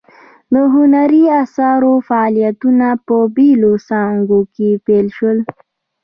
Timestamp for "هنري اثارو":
0.73-1.93